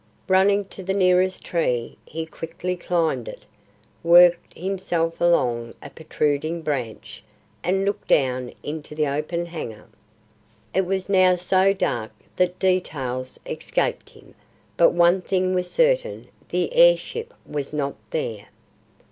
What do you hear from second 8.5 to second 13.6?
into the open hangar. It was now so dark that details